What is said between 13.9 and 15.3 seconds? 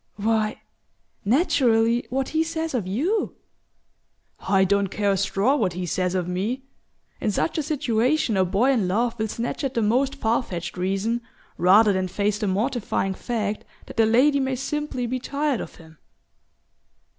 the lady may simply be